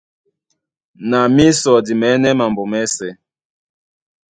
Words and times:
Na 1.09 1.19
mísɔ 1.35 1.71
di 1.85 1.93
mɛ̌nɛ́ 2.01 2.37
mambo 2.39 2.63
mɛ́sɛ̄. 2.71 3.11